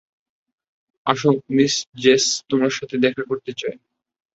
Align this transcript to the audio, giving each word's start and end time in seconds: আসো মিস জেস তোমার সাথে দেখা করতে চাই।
আসো 1.05 1.29
মিস 1.49 1.73
জেস 1.97 2.25
তোমার 2.49 2.71
সাথে 2.77 2.95
দেখা 2.97 3.23
করতে 3.23 3.51
চাই। 3.53 3.75